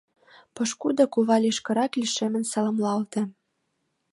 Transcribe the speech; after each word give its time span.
Пошкудо 0.53 1.03
кува 1.13 1.37
лишкырак 1.43 1.91
лишемын 1.99 2.43
саламлалте. 2.51 3.21